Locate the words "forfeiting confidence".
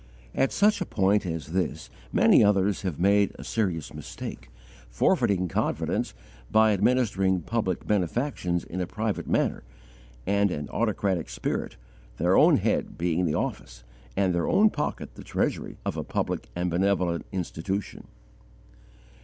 4.89-6.15